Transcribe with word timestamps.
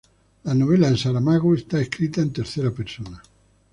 La 0.45 0.55
novela 0.55 0.89
de 0.89 0.97
Saramago 0.97 1.53
está 1.53 1.79
escrita 1.79 2.21
en 2.21 2.33
tercera 2.33 2.71
persona. 2.71 3.21